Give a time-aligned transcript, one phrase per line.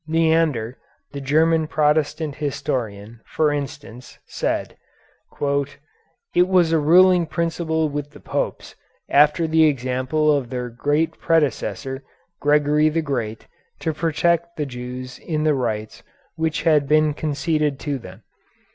[0.07, 0.79] Neander,
[1.11, 4.75] the German Protestant historian, for instance, said:
[5.39, 8.75] "It was a ruling principle with the Popes
[9.09, 12.03] after the example of their great predecessor,
[12.39, 13.45] Gregory the Great,
[13.81, 16.01] to protect the Jews in the rights
[16.35, 18.23] which had been conceded to them.